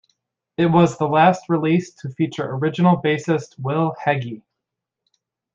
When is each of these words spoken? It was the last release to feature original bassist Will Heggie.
It 0.57 0.65
was 0.65 0.97
the 0.97 1.05
last 1.07 1.47
release 1.47 1.93
to 2.01 2.09
feature 2.09 2.55
original 2.55 2.97
bassist 2.99 3.53
Will 3.59 3.95
Heggie. 4.03 4.41